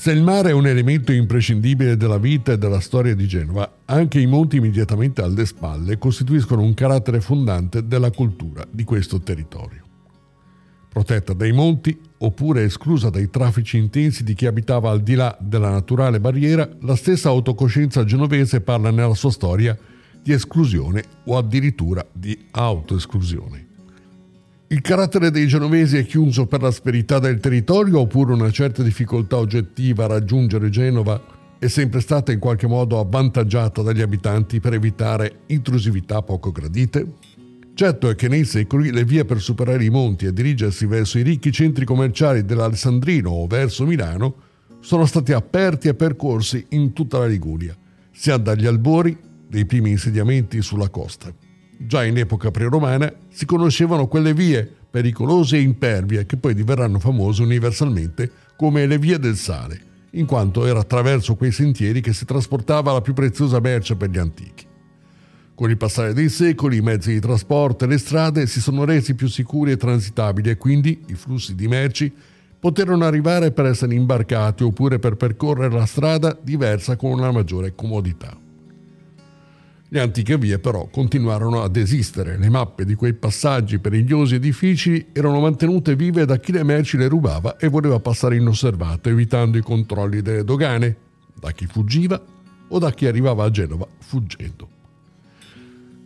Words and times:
Se 0.00 0.10
il 0.10 0.22
mare 0.22 0.48
è 0.48 0.52
un 0.54 0.66
elemento 0.66 1.12
imprescindibile 1.12 1.94
della 1.94 2.16
vita 2.16 2.52
e 2.52 2.56
della 2.56 2.80
storia 2.80 3.14
di 3.14 3.26
Genova, 3.28 3.70
anche 3.84 4.18
i 4.18 4.24
monti 4.24 4.56
immediatamente 4.56 5.20
alle 5.20 5.44
spalle 5.44 5.98
costituiscono 5.98 6.62
un 6.62 6.72
carattere 6.72 7.20
fondante 7.20 7.86
della 7.86 8.10
cultura 8.10 8.66
di 8.70 8.82
questo 8.84 9.20
territorio. 9.20 9.82
Protetta 10.88 11.34
dai 11.34 11.52
monti, 11.52 12.00
oppure 12.16 12.62
esclusa 12.62 13.10
dai 13.10 13.28
traffici 13.28 13.76
intensi 13.76 14.24
di 14.24 14.32
chi 14.32 14.46
abitava 14.46 14.90
al 14.90 15.02
di 15.02 15.16
là 15.16 15.36
della 15.38 15.68
naturale 15.68 16.18
barriera, 16.18 16.66
la 16.80 16.96
stessa 16.96 17.28
autocoscienza 17.28 18.02
genovese 18.02 18.62
parla 18.62 18.90
nella 18.90 19.12
sua 19.12 19.30
storia 19.30 19.78
di 20.22 20.32
esclusione 20.32 21.04
o 21.26 21.36
addirittura 21.36 22.02
di 22.10 22.46
autoesclusione. 22.52 23.69
Il 24.72 24.82
carattere 24.82 25.32
dei 25.32 25.48
genovesi 25.48 25.96
è 25.96 26.06
chiuso 26.06 26.46
per 26.46 26.62
l'asperità 26.62 27.18
del 27.18 27.40
territorio 27.40 27.98
oppure 27.98 28.34
una 28.34 28.52
certa 28.52 28.84
difficoltà 28.84 29.36
oggettiva 29.36 30.04
a 30.04 30.06
raggiungere 30.06 30.70
Genova 30.70 31.20
è 31.58 31.66
sempre 31.66 31.98
stata 31.98 32.30
in 32.30 32.38
qualche 32.38 32.68
modo 32.68 33.00
avvantaggiata 33.00 33.82
dagli 33.82 34.00
abitanti 34.00 34.60
per 34.60 34.74
evitare 34.74 35.40
intrusività 35.46 36.22
poco 36.22 36.52
gradite? 36.52 37.14
Certo 37.74 38.08
è 38.10 38.14
che 38.14 38.28
nei 38.28 38.44
secoli 38.44 38.92
le 38.92 39.04
vie 39.04 39.24
per 39.24 39.40
superare 39.40 39.82
i 39.82 39.90
monti 39.90 40.26
e 40.26 40.32
dirigersi 40.32 40.86
verso 40.86 41.18
i 41.18 41.22
ricchi 41.22 41.50
centri 41.50 41.84
commerciali 41.84 42.44
dell'Alessandrino 42.44 43.28
o 43.28 43.48
verso 43.48 43.84
Milano 43.84 44.34
sono 44.78 45.04
stati 45.04 45.32
aperti 45.32 45.88
e 45.88 45.94
percorsi 45.94 46.64
in 46.68 46.92
tutta 46.92 47.18
la 47.18 47.26
Liguria, 47.26 47.76
sia 48.12 48.36
dagli 48.36 48.66
albori 48.66 49.18
dei 49.48 49.66
primi 49.66 49.90
insediamenti 49.90 50.62
sulla 50.62 50.90
costa. 50.90 51.49
Già 51.82 52.04
in 52.04 52.18
epoca 52.18 52.50
preromana 52.50 53.10
si 53.30 53.46
conoscevano 53.46 54.06
quelle 54.06 54.34
vie 54.34 54.70
pericolose 54.90 55.56
e 55.56 55.62
impervie 55.62 56.26
che 56.26 56.36
poi 56.36 56.52
diverranno 56.52 56.98
famose 56.98 57.42
universalmente 57.42 58.30
come 58.54 58.84
le 58.84 58.98
vie 58.98 59.18
del 59.18 59.36
sale, 59.36 59.80
in 60.10 60.26
quanto 60.26 60.66
era 60.66 60.80
attraverso 60.80 61.36
quei 61.36 61.52
sentieri 61.52 62.02
che 62.02 62.12
si 62.12 62.26
trasportava 62.26 62.92
la 62.92 63.00
più 63.00 63.14
preziosa 63.14 63.60
merce 63.60 63.96
per 63.96 64.10
gli 64.10 64.18
antichi. 64.18 64.66
Con 65.54 65.70
il 65.70 65.78
passare 65.78 66.12
dei 66.12 66.28
secoli 66.28 66.76
i 66.76 66.82
mezzi 66.82 67.14
di 67.14 67.20
trasporto 67.20 67.84
e 67.84 67.88
le 67.88 67.98
strade 67.98 68.46
si 68.46 68.60
sono 68.60 68.84
resi 68.84 69.14
più 69.14 69.28
sicuri 69.28 69.70
e 69.70 69.78
transitabili 69.78 70.50
e 70.50 70.58
quindi 70.58 71.00
i 71.06 71.14
flussi 71.14 71.54
di 71.54 71.66
merci 71.66 72.12
poterono 72.60 73.06
arrivare 73.06 73.52
per 73.52 73.64
essere 73.64 73.94
imbarcati 73.94 74.64
oppure 74.64 74.98
per 74.98 75.16
percorrere 75.16 75.74
la 75.74 75.86
strada 75.86 76.38
diversa 76.38 76.96
con 76.96 77.12
una 77.12 77.30
maggiore 77.30 77.74
comodità. 77.74 78.48
Le 79.92 79.98
antiche 79.98 80.38
vie 80.38 80.60
però 80.60 80.86
continuarono 80.86 81.62
ad 81.62 81.74
esistere, 81.74 82.38
le 82.38 82.48
mappe 82.48 82.84
di 82.84 82.94
quei 82.94 83.12
passaggi 83.12 83.80
perigliosi 83.80 84.36
e 84.36 84.38
difficili 84.38 85.06
erano 85.10 85.40
mantenute 85.40 85.96
vive 85.96 86.24
da 86.24 86.38
chi 86.38 86.52
le 86.52 86.62
merci 86.62 86.96
le 86.96 87.08
rubava 87.08 87.56
e 87.56 87.66
voleva 87.66 87.98
passare 87.98 88.36
inosservato 88.36 89.08
evitando 89.08 89.58
i 89.58 89.62
controlli 89.62 90.22
delle 90.22 90.44
dogane, 90.44 90.96
da 91.34 91.50
chi 91.50 91.66
fuggiva 91.66 92.22
o 92.68 92.78
da 92.78 92.92
chi 92.92 93.06
arrivava 93.06 93.42
a 93.42 93.50
Genova 93.50 93.84
fuggendo. 93.98 94.68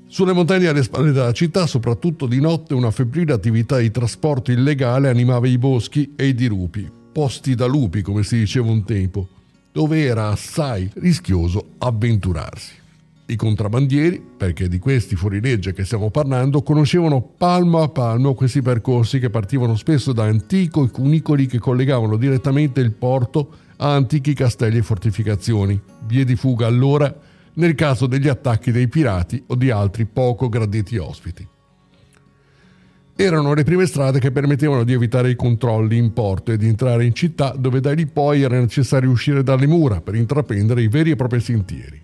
Sulle 0.06 0.32
montagne 0.32 0.68
alle 0.68 0.82
spalle 0.82 1.12
della 1.12 1.32
città, 1.32 1.66
soprattutto 1.66 2.24
di 2.24 2.40
notte, 2.40 2.72
una 2.72 2.90
febbrile 2.90 3.34
attività 3.34 3.76
di 3.76 3.90
trasporto 3.90 4.50
illegale 4.50 5.10
animava 5.10 5.46
i 5.46 5.58
boschi 5.58 6.14
e 6.16 6.28
i 6.28 6.34
dirupi, 6.34 6.90
posti 7.12 7.54
da 7.54 7.66
lupi 7.66 8.00
come 8.00 8.22
si 8.22 8.38
diceva 8.38 8.70
un 8.70 8.82
tempo, 8.84 9.28
dove 9.72 10.04
era 10.04 10.28
assai 10.28 10.90
rischioso 10.94 11.72
avventurarsi. 11.76 12.83
I 13.26 13.36
contrabbandieri, 13.36 14.22
perché 14.36 14.68
di 14.68 14.78
questi 14.78 15.16
fuorilegge 15.16 15.72
che 15.72 15.86
stiamo 15.86 16.10
parlando, 16.10 16.62
conoscevano 16.62 17.22
palmo 17.22 17.80
a 17.80 17.88
palmo 17.88 18.34
questi 18.34 18.60
percorsi 18.60 19.18
che 19.18 19.30
partivano 19.30 19.76
spesso 19.76 20.12
da 20.12 20.24
antichi 20.24 20.90
cunicoli 20.90 21.46
che 21.46 21.58
collegavano 21.58 22.16
direttamente 22.16 22.80
il 22.80 22.92
porto 22.92 23.50
a 23.78 23.94
antichi 23.94 24.34
castelli 24.34 24.78
e 24.78 24.82
fortificazioni, 24.82 25.80
vie 26.06 26.24
di 26.24 26.36
fuga 26.36 26.66
allora 26.66 27.14
nel 27.54 27.74
caso 27.74 28.06
degli 28.06 28.28
attacchi 28.28 28.70
dei 28.70 28.88
pirati 28.88 29.42
o 29.46 29.54
di 29.54 29.70
altri 29.70 30.04
poco 30.04 30.50
graditi 30.50 30.98
ospiti. 30.98 31.48
Erano 33.16 33.54
le 33.54 33.62
prime 33.62 33.86
strade 33.86 34.18
che 34.18 34.32
permettevano 34.32 34.84
di 34.84 34.92
evitare 34.92 35.30
i 35.30 35.36
controlli 35.36 35.96
in 35.96 36.12
porto 36.12 36.52
e 36.52 36.58
di 36.58 36.66
entrare 36.66 37.06
in 37.06 37.14
città 37.14 37.54
dove 37.56 37.80
da 37.80 37.92
lì 37.92 38.06
poi 38.06 38.42
era 38.42 38.58
necessario 38.58 39.08
uscire 39.08 39.42
dalle 39.42 39.66
mura 39.66 40.02
per 40.02 40.14
intraprendere 40.14 40.82
i 40.82 40.88
veri 40.88 41.12
e 41.12 41.16
propri 41.16 41.40
sentieri. 41.40 42.02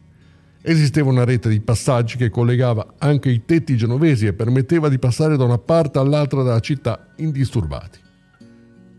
Esisteva 0.63 1.09
una 1.09 1.25
rete 1.25 1.49
di 1.49 1.61
passaggi 1.61 2.19
che 2.19 2.29
collegava 2.29 2.95
anche 2.99 3.31
i 3.31 3.47
tetti 3.47 3.79
genovesi 3.79 4.27
e 4.27 4.35
permetteva 4.35 4.91
di 4.91 4.99
passare 4.99 5.39
da 5.39 5.45
una 5.45 5.57
parte 5.57 5.99
all'altra 5.99 6.43
della 6.43 6.61
città 6.61 7.09
indisturbati. 7.17 7.99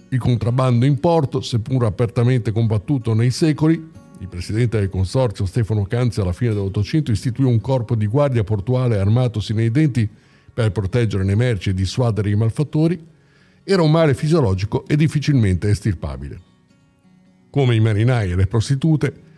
Il 0.09 0.17
contrabbando 0.17 0.85
in 0.85 0.99
porto, 0.99 1.39
seppur 1.41 1.85
apertamente 1.85 2.51
combattuto 2.51 3.13
nei 3.13 3.29
secoli, 3.29 3.89
il 4.19 4.27
presidente 4.27 4.79
del 4.79 4.89
consorzio 4.89 5.45
Stefano 5.45 5.83
Canzi 5.83 6.19
alla 6.19 6.33
fine 6.33 6.53
dell'Ottocento 6.53 7.11
istituì 7.11 7.45
un 7.45 7.61
corpo 7.61 7.95
di 7.95 8.07
guardia 8.07 8.43
portuale 8.43 8.97
armato 8.97 9.39
sino 9.39 9.59
ai 9.59 9.69
denti 9.69 10.09
per 10.53 10.71
proteggere 10.71 11.23
le 11.23 11.35
merci 11.35 11.69
e 11.69 11.73
dissuadere 11.75 12.31
i 12.31 12.35
malfattori, 12.35 13.07
era 13.63 13.83
un 13.83 13.91
male 13.91 14.15
fisiologico 14.15 14.85
e 14.87 14.95
difficilmente 14.95 15.69
estirpabile. 15.69 16.41
Come 17.51 17.75
i 17.75 17.79
marinai 17.79 18.31
e 18.31 18.35
le 18.35 18.47
prostitute, 18.47 19.29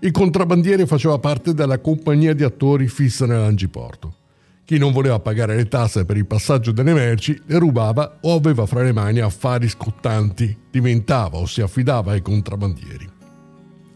il 0.00 0.12
contrabbandiere 0.12 0.86
faceva 0.86 1.18
parte 1.18 1.54
della 1.54 1.80
compagnia 1.80 2.32
di 2.32 2.44
attori 2.44 2.86
fissa 2.86 3.26
nell'Angiporto. 3.26 4.14
Chi 4.64 4.78
non 4.78 4.92
voleva 4.92 5.18
pagare 5.18 5.56
le 5.56 5.66
tasse 5.66 6.04
per 6.04 6.16
il 6.16 6.26
passaggio 6.26 6.72
delle 6.72 6.92
merci 6.92 7.40
le 7.46 7.58
rubava 7.58 8.18
o 8.20 8.34
aveva 8.34 8.66
fra 8.66 8.82
le 8.82 8.92
mani 8.92 9.20
affari 9.20 9.68
scottanti, 9.68 10.56
diventava 10.70 11.38
o 11.38 11.46
si 11.46 11.62
affidava 11.62 12.12
ai 12.12 12.22
contrabbandieri. 12.22 13.08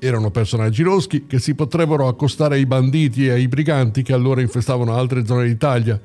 Erano 0.01 0.31
personaggi 0.31 0.83
loschi 0.83 1.27
che 1.27 1.39
si 1.39 1.55
potrebbero 1.55 2.09
accostare 2.09 2.57
ai 2.57 2.67
banditi 2.67 3.27
e 3.27 3.33
ai 3.33 3.47
briganti 3.47 4.03
che 4.03 4.13
allora 4.13 4.41
infestavano 4.41 4.97
altre 4.97 5.25
zone 5.25 5.47
d'Italia, 5.47 6.01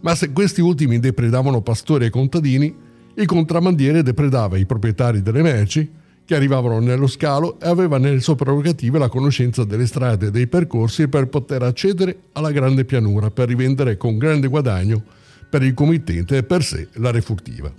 ma 0.00 0.14
se 0.14 0.32
questi 0.32 0.60
ultimi 0.60 0.98
depredavano 0.98 1.62
pastori 1.62 2.04
e 2.04 2.10
contadini, 2.10 2.74
il 3.14 3.26
contrabbandiere 3.26 4.02
depredava 4.02 4.58
i 4.58 4.66
proprietari 4.66 5.22
delle 5.22 5.42
merci 5.42 5.98
che 6.30 6.36
arrivavano 6.36 6.78
nello 6.78 7.08
scalo 7.08 7.58
e 7.58 7.66
aveva 7.66 7.98
nelle 7.98 8.20
sue 8.20 8.36
prerogative 8.36 9.00
la 9.00 9.08
conoscenza 9.08 9.64
delle 9.64 9.84
strade 9.84 10.28
e 10.28 10.30
dei 10.30 10.46
percorsi 10.46 11.08
per 11.08 11.26
poter 11.26 11.64
accedere 11.64 12.26
alla 12.34 12.52
grande 12.52 12.84
pianura 12.84 13.32
per 13.32 13.48
rivendere 13.48 13.96
con 13.96 14.16
grande 14.16 14.46
guadagno 14.46 15.02
per 15.50 15.64
il 15.64 15.74
committente 15.74 16.36
e 16.36 16.42
per 16.44 16.62
sé 16.62 16.86
la 16.94 17.10
refurtiva. 17.10 17.72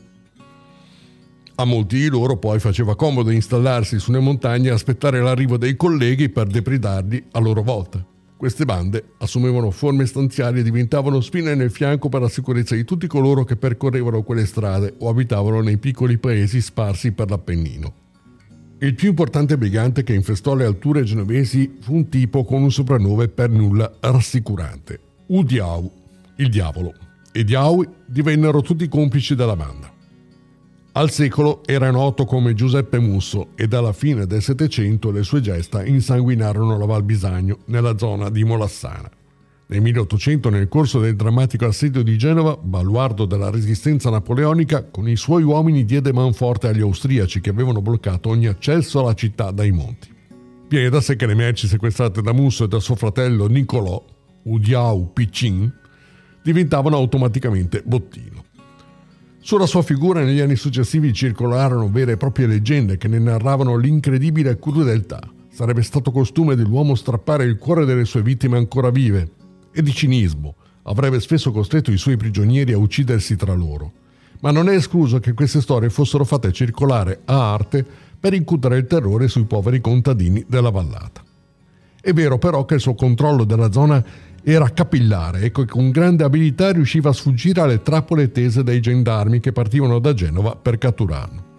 A 1.56 1.63
molti 1.63 1.95
di 1.95 2.09
loro 2.09 2.35
poi 2.35 2.59
faceva 2.59 2.97
comodo 2.97 3.29
installarsi 3.29 4.00
sulle 4.00 4.19
montagne 4.19 4.68
e 4.68 4.73
aspettare 4.73 5.22
l'arrivo 5.22 5.56
dei 5.56 5.78
colleghi 5.78 6.28
per 6.28 6.47
depredarli 6.47 7.28
a 7.31 7.39
loro 7.39 7.63
volta. 7.63 8.06
Queste 8.35 8.66
bande 8.66 9.13
assumevano 9.19 9.72
forme 9.72 10.06
stanziali 10.06 10.59
e 10.59 10.63
diventavano 10.63 11.22
spine 11.22 11.56
nel 11.56 11.72
fianco 11.72 12.09
per 12.09 12.19
la 12.19 12.28
sicurezza 12.28 12.75
di 12.75 12.83
tutti 12.83 13.07
coloro 13.07 13.45
che 13.45 13.56
percorrevano 13.56 14.23
quelle 14.23 14.45
strade 14.45 14.95
o 15.00 15.07
abitavano 15.07 15.62
nei 15.62 15.78
piccoli 15.78 16.18
paesi 16.18 16.59
sparsi 16.59 17.13
per 17.13 17.29
l'Appennino. 17.29 18.00
Il 18.84 18.96
più 18.96 19.09
importante 19.09 19.59
brigante 19.59 20.02
che 20.02 20.16
infestò 20.16 20.56
le 20.56 20.66
alture 20.66 21.03
genovesi 21.03 21.78
fu 21.81 21.94
un 21.94 22.09
tipo 22.09 22.44
con 22.44 22.64
un 22.64 22.72
soprannome 22.72 23.28
per 23.28 23.52
nulla 23.52 23.92
rassicurante, 24.00 25.00
Udiau, 25.28 25.92
il 26.38 26.50
diavolo, 26.50 26.92
e 27.31 27.44
Diaui 27.44 27.88
divennero 28.08 28.62
tutti 28.62 28.88
complici 28.88 29.36
della 29.36 29.56
banda. 29.56 29.88
Al 30.94 31.12
secolo 31.12 31.62
era 31.64 31.92
noto 31.92 32.25
come 32.25 32.56
Giuseppe 32.56 32.97
Musso 32.97 33.50
e 33.53 33.68
dalla 33.68 33.94
fine 33.94 34.25
del 34.25 34.42
Settecento 34.42 35.12
le 35.12 35.22
sue 35.22 35.42
gesta 35.42 35.86
insanguinarono 35.86 36.75
la 36.75 36.86
Val 36.86 37.03
Bisagno 37.03 37.59
nella 37.66 38.00
zona 38.00 38.31
di 38.31 38.44
Molassana. 38.44 39.20
Nel 39.71 39.79
1800, 39.83 40.49
nel 40.49 40.67
corso 40.67 40.99
del 40.99 41.15
drammatico 41.15 41.65
assedio 41.65 42.03
di 42.03 42.17
Genova, 42.17 42.57
baluardo 42.61 43.23
della 43.23 43.49
resistenza 43.49 44.09
napoleonica, 44.09 44.83
con 44.83 45.07
i 45.07 45.15
suoi 45.15 45.43
uomini 45.43 45.85
diede 45.85 46.11
manforte 46.11 46.67
agli 46.67 46.81
austriaci 46.81 47.39
che 47.39 47.51
avevano 47.51 47.81
bloccato 47.81 48.27
ogni 48.27 48.47
accesso 48.47 48.99
alla 48.99 49.13
città 49.13 49.51
dai 49.51 49.71
monti. 49.71 50.13
Viene 50.68 50.89
da 50.89 51.00
sé 51.00 51.15
che 51.15 51.25
le 51.25 51.35
merci 51.35 51.68
sequestrate 51.68 52.21
da 52.21 52.33
Musso 52.33 52.65
e 52.65 52.68
da 52.68 52.81
suo 52.81 52.95
fratello 52.95 53.47
Niccolò, 53.47 54.03
Udiau 54.44 55.13
Piccin, 55.13 55.71
diventavano 56.44 56.97
automaticamente 56.97 57.81
bottino. 57.85 58.44
Sulla 59.39 59.67
sua 59.67 59.83
figura 59.83 60.21
negli 60.21 60.41
anni 60.41 60.57
successivi 60.57 61.13
circolarono 61.13 61.89
vere 61.89 62.12
e 62.12 62.17
proprie 62.17 62.45
leggende 62.45 62.97
che 62.97 63.07
ne 63.07 63.19
narravano 63.19 63.77
l'incredibile 63.77 64.59
crudeltà. 64.59 65.21
Sarebbe 65.50 65.81
stato 65.81 66.12
costume 66.12 66.56
dell'uomo 66.56 66.94
strappare 66.94 67.45
il 67.45 67.57
cuore 67.57 67.85
delle 67.85 68.03
sue 68.03 68.21
vittime 68.21 68.57
ancora 68.57 68.89
vive, 68.89 69.39
e 69.71 69.81
di 69.81 69.94
cinismo. 69.94 70.56
Avrebbe 70.83 71.19
spesso 71.19 71.51
costretto 71.51 71.91
i 71.91 71.97
suoi 71.97 72.18
prigionieri 72.18 72.73
a 72.73 72.77
uccidersi 72.77 73.35
tra 73.35 73.53
loro. 73.53 73.91
Ma 74.41 74.51
non 74.51 74.69
è 74.69 74.75
escluso 74.75 75.19
che 75.19 75.33
queste 75.33 75.62
storie 75.62 75.89
fossero 75.89 76.23
fatte 76.23 76.51
circolare 76.51 77.21
a 77.25 77.53
arte 77.53 77.85
per 78.19 78.33
incutere 78.33 78.77
il 78.77 78.88
terrore 78.88 79.27
sui 79.27 79.45
poveri 79.45 79.81
contadini 79.81 80.44
della 80.47 80.69
vallata. 80.69 81.23
È 82.01 82.13
vero 82.13 82.39
però 82.39 82.65
che 82.65 82.75
il 82.75 82.79
suo 82.79 82.95
controllo 82.95 83.44
della 83.44 83.71
zona 83.71 84.03
era 84.44 84.69
capillare 84.69 85.41
e 85.41 85.51
che 85.51 85.65
con 85.65 85.91
grande 85.91 86.24
abilità 86.24 86.71
riusciva 86.71 87.09
a 87.09 87.13
sfuggire 87.13 87.62
alle 87.62 87.83
trappole 87.83 88.31
tese 88.31 88.63
dai 88.63 88.79
gendarmi 88.79 89.39
che 89.39 89.51
partivano 89.51 90.00
da 90.00 90.13
Genova 90.13 90.56
per 90.56 90.79
catturarlo. 90.79 91.50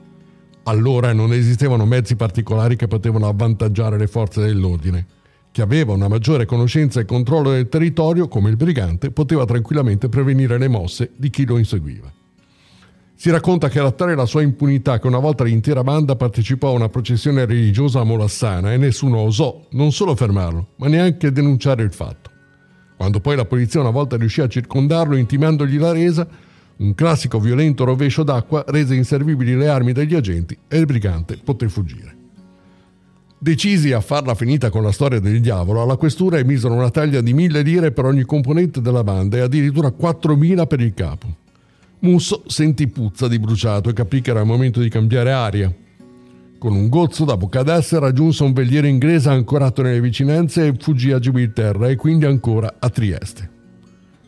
Allora 0.64 1.12
non 1.12 1.32
esistevano 1.32 1.86
mezzi 1.86 2.16
particolari 2.16 2.76
che 2.76 2.88
potevano 2.88 3.28
avvantaggiare 3.28 3.98
le 3.98 4.06
forze 4.06 4.40
dell'ordine. 4.40 5.06
Chi 5.52 5.60
aveva 5.60 5.92
una 5.92 6.08
maggiore 6.08 6.46
conoscenza 6.46 6.98
e 6.98 7.04
controllo 7.04 7.50
del 7.50 7.68
territorio, 7.68 8.26
come 8.26 8.48
il 8.48 8.56
brigante, 8.56 9.10
poteva 9.10 9.44
tranquillamente 9.44 10.08
prevenire 10.08 10.56
le 10.56 10.66
mosse 10.66 11.10
di 11.14 11.28
chi 11.28 11.44
lo 11.44 11.58
inseguiva. 11.58 12.10
Si 13.14 13.30
racconta 13.30 13.68
che 13.68 13.78
era 13.78 13.92
tale 13.92 14.14
la 14.14 14.24
sua 14.24 14.40
impunità 14.40 14.98
che 14.98 15.06
una 15.06 15.18
volta 15.18 15.44
l'intera 15.44 15.84
banda 15.84 16.16
partecipò 16.16 16.70
a 16.70 16.76
una 16.76 16.88
processione 16.88 17.44
religiosa 17.44 18.00
a 18.00 18.04
Molassana 18.04 18.72
e 18.72 18.78
nessuno 18.78 19.18
osò 19.18 19.66
non 19.72 19.92
solo 19.92 20.16
fermarlo, 20.16 20.68
ma 20.76 20.88
neanche 20.88 21.30
denunciare 21.30 21.82
il 21.82 21.92
fatto. 21.92 22.30
Quando 22.96 23.20
poi 23.20 23.36
la 23.36 23.44
polizia 23.44 23.80
una 23.80 23.90
volta 23.90 24.16
riuscì 24.16 24.40
a 24.40 24.48
circondarlo 24.48 25.16
intimandogli 25.16 25.78
la 25.78 25.92
resa, 25.92 26.26
un 26.78 26.94
classico 26.94 27.38
violento 27.38 27.84
rovescio 27.84 28.22
d'acqua 28.22 28.64
rese 28.68 28.94
inservibili 28.94 29.54
le 29.54 29.68
armi 29.68 29.92
degli 29.92 30.14
agenti 30.14 30.56
e 30.66 30.78
il 30.78 30.86
brigante 30.86 31.36
poté 31.36 31.68
fuggire. 31.68 32.21
Decisi 33.42 33.90
a 33.90 34.00
farla 34.00 34.36
finita 34.36 34.70
con 34.70 34.84
la 34.84 34.92
storia 34.92 35.18
del 35.18 35.40
diavolo, 35.40 35.82
alla 35.82 35.96
questura 35.96 36.38
emisero 36.38 36.74
una 36.74 36.90
taglia 36.90 37.20
di 37.20 37.32
mille 37.32 37.62
lire 37.62 37.90
per 37.90 38.04
ogni 38.04 38.22
componente 38.22 38.80
della 38.80 39.02
banda 39.02 39.36
e 39.36 39.40
addirittura 39.40 39.88
4.000 39.88 40.64
per 40.68 40.80
il 40.80 40.94
capo. 40.94 41.26
Musso 41.98 42.44
sentì 42.46 42.86
puzza 42.86 43.26
di 43.26 43.40
bruciato 43.40 43.88
e 43.88 43.94
capì 43.94 44.20
che 44.20 44.30
era 44.30 44.42
il 44.42 44.46
momento 44.46 44.78
di 44.78 44.88
cambiare 44.88 45.32
aria. 45.32 45.74
Con 46.56 46.72
un 46.72 46.88
gozzo 46.88 47.24
da 47.24 47.36
Bocadesse 47.36 47.98
raggiunse 47.98 48.44
un 48.44 48.52
veliero 48.52 48.86
inglese 48.86 49.28
ancorato 49.30 49.82
nelle 49.82 50.00
vicinanze 50.00 50.68
e 50.68 50.76
fuggì 50.78 51.10
a 51.10 51.18
Gibilterra 51.18 51.88
e 51.88 51.96
quindi 51.96 52.26
ancora 52.26 52.76
a 52.78 52.88
Trieste. 52.90 53.50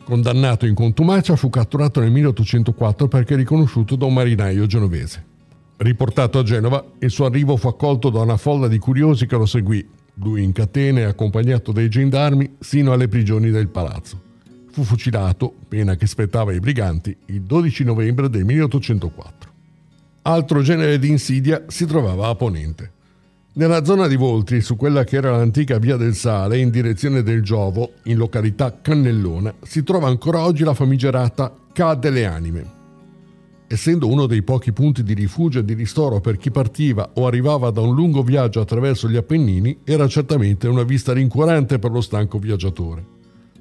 Condannato 0.03 0.65
in 0.65 0.75
contumacia, 0.75 1.37
fu 1.37 1.49
catturato 1.49 2.01
nel 2.01 2.11
1804 2.11 3.07
perché 3.07 3.37
riconosciuto 3.37 3.95
da 3.95 4.03
un 4.03 4.13
marinaio 4.13 4.65
genovese. 4.65 5.34
Riportato 5.77 6.39
a 6.39 6.43
Genova, 6.43 6.83
il 6.99 7.09
suo 7.09 7.25
arrivo 7.25 7.57
fu 7.57 7.67
accolto 7.67 8.09
da 8.09 8.21
una 8.21 8.37
folla 8.37 8.67
di 8.67 8.77
curiosi 8.77 9.25
che 9.25 9.35
lo 9.35 9.45
seguì, 9.45 9.85
lui 10.15 10.43
in 10.43 10.53
catene 10.53 11.03
accompagnato 11.03 11.71
dai 11.71 11.89
gendarmi, 11.89 12.55
sino 12.59 12.93
alle 12.93 13.07
prigioni 13.07 13.49
del 13.49 13.67
palazzo 13.67 14.25
fu 14.75 14.83
fucilato, 14.83 15.53
pena 15.69 15.95
che 15.95 16.05
spettava 16.05 16.51
ai 16.51 16.59
briganti, 16.59 17.15
il 17.27 17.43
12 17.43 17.85
novembre 17.85 18.29
del 18.29 18.43
1804. 18.43 19.49
Altro 20.23 20.61
genere 20.61 20.99
di 20.99 21.07
insidia 21.07 21.63
si 21.67 21.85
trovava 21.85 22.27
a 22.27 22.35
ponente. 22.35 22.91
Nella 23.53 23.85
zona 23.85 24.07
di 24.07 24.17
Voltri, 24.17 24.59
su 24.59 24.75
quella 24.75 25.05
che 25.05 25.15
era 25.15 25.31
l'antica 25.31 25.79
via 25.79 25.95
del 25.95 26.13
Sale, 26.13 26.57
in 26.57 26.71
direzione 26.71 27.23
del 27.23 27.41
Giovo, 27.41 27.93
in 28.03 28.17
località 28.17 28.81
Cannellona, 28.81 29.53
si 29.63 29.81
trova 29.81 30.09
ancora 30.09 30.41
oggi 30.41 30.65
la 30.65 30.73
famigerata 30.73 31.55
Ca 31.71 31.95
delle 31.95 32.25
Anime. 32.25 32.74
Essendo 33.67 34.07
uno 34.07 34.27
dei 34.27 34.43
pochi 34.43 34.71
punti 34.71 35.03
di 35.03 35.13
rifugio 35.13 35.59
e 35.59 35.65
di 35.65 35.73
ristoro 35.73 36.21
per 36.21 36.37
chi 36.37 36.51
partiva 36.51 37.11
o 37.15 37.27
arrivava 37.27 37.71
da 37.71 37.81
un 37.81 37.95
lungo 37.95 38.21
viaggio 38.23 38.61
attraverso 38.61 39.09
gli 39.09 39.15
Appennini, 39.15 39.79
era 39.83 40.07
certamente 40.07 40.67
una 40.67 40.83
vista 40.83 41.13
rincuorante 41.13 41.79
per 41.79 41.91
lo 41.91 42.01
stanco 42.01 42.37
viaggiatore 42.37 43.15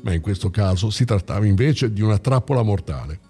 ma 0.05 0.13
in 0.13 0.21
questo 0.21 0.51
caso 0.51 0.91
si 0.91 1.05
trattava 1.05 1.47
invece 1.47 1.93
di 1.93 2.03
una 2.03 2.19
trappola 2.19 2.63
mortale. 2.63 3.21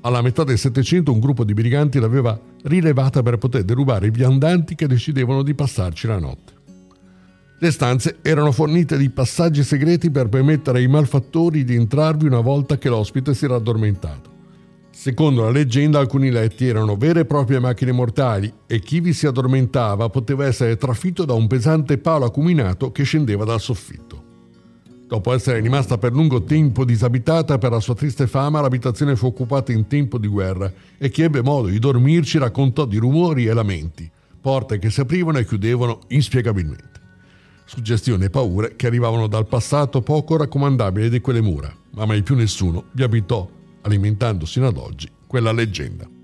Alla 0.00 0.20
metà 0.20 0.44
del 0.44 0.58
Settecento 0.58 1.12
un 1.12 1.20
gruppo 1.20 1.44
di 1.44 1.54
briganti 1.54 1.98
l'aveva 1.98 2.38
rilevata 2.64 3.22
per 3.22 3.38
poter 3.38 3.62
derubare 3.62 4.08
i 4.08 4.10
viandanti 4.10 4.74
che 4.74 4.86
decidevano 4.86 5.42
di 5.42 5.54
passarci 5.54 6.06
la 6.06 6.18
notte. 6.18 6.54
Le 7.58 7.70
stanze 7.70 8.18
erano 8.20 8.52
fornite 8.52 8.98
di 8.98 9.08
passaggi 9.10 9.62
segreti 9.62 10.10
per 10.10 10.28
permettere 10.28 10.78
ai 10.78 10.88
malfattori 10.88 11.64
di 11.64 11.74
entrarvi 11.74 12.26
una 12.26 12.40
volta 12.40 12.78
che 12.78 12.88
l'ospite 12.88 13.32
si 13.32 13.44
era 13.46 13.54
addormentato. 13.54 14.25
Secondo 14.98 15.42
la 15.42 15.50
leggenda 15.50 15.98
alcuni 15.98 16.30
letti 16.30 16.66
erano 16.66 16.96
vere 16.96 17.20
e 17.20 17.24
proprie 17.26 17.60
macchine 17.60 17.92
mortali 17.92 18.50
e 18.66 18.80
chi 18.80 19.00
vi 19.00 19.12
si 19.12 19.26
addormentava 19.26 20.08
poteva 20.08 20.46
essere 20.46 20.78
trafitto 20.78 21.26
da 21.26 21.34
un 21.34 21.46
pesante 21.46 21.98
palo 21.98 22.24
acuminato 22.24 22.90
che 22.92 23.02
scendeva 23.02 23.44
dal 23.44 23.60
soffitto. 23.60 24.24
Dopo 25.06 25.34
essere 25.34 25.60
rimasta 25.60 25.98
per 25.98 26.12
lungo 26.12 26.44
tempo 26.44 26.86
disabitata 26.86 27.58
per 27.58 27.72
la 27.72 27.80
sua 27.80 27.94
triste 27.94 28.26
fama, 28.26 28.62
l'abitazione 28.62 29.16
fu 29.16 29.26
occupata 29.26 29.70
in 29.70 29.86
tempo 29.86 30.16
di 30.16 30.28
guerra 30.28 30.72
e 30.96 31.10
chi 31.10 31.20
ebbe 31.20 31.42
modo 31.42 31.68
di 31.68 31.78
dormirci 31.78 32.38
raccontò 32.38 32.86
di 32.86 32.96
rumori 32.96 33.44
e 33.44 33.52
lamenti, 33.52 34.10
porte 34.40 34.78
che 34.78 34.88
si 34.88 35.00
aprivano 35.00 35.36
e 35.36 35.44
chiudevano 35.44 36.00
inspiegabilmente. 36.08 37.00
Suggestioni 37.66 38.24
e 38.24 38.30
paure 38.30 38.76
che 38.76 38.86
arrivavano 38.86 39.26
dal 39.26 39.46
passato 39.46 40.00
poco 40.00 40.38
raccomandabile 40.38 41.10
di 41.10 41.20
quelle 41.20 41.42
mura, 41.42 41.70
ma 41.90 42.06
mai 42.06 42.22
più 42.22 42.34
nessuno 42.34 42.84
vi 42.92 43.02
abitò, 43.02 43.46
alimentando 43.86 44.44
sino 44.46 44.66
ad 44.66 44.76
oggi 44.76 45.08
quella 45.26 45.52
leggenda. 45.52 46.15